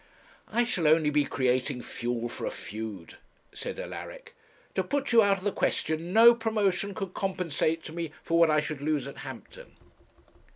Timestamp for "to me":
7.83-8.11